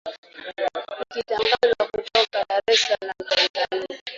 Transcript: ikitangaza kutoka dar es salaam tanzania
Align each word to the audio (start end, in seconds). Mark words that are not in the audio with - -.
ikitangaza 1.05 1.81
kutoka 1.91 2.37
dar 2.47 2.61
es 2.71 2.81
salaam 2.85 3.21
tanzania 3.29 3.99